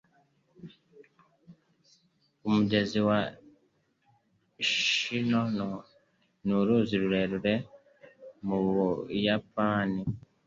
Umugezi 2.47 2.99
wa 3.07 3.19
Shinano 4.69 5.69
ni 6.45 6.53
uruzi 6.59 6.95
rurerure 7.01 7.53
mu 8.45 8.57
Buyapani. 8.65 10.01